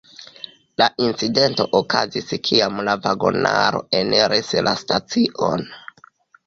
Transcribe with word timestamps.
La 0.81 0.87
incidento 1.07 1.67
okazis 1.81 2.31
kiam 2.49 2.81
la 2.89 2.97
vagonaro 3.05 3.87
eniris 4.03 4.53
la 4.71 4.79
stacion. 4.85 5.73